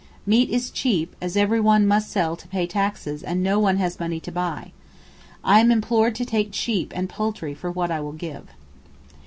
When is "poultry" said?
7.07-7.53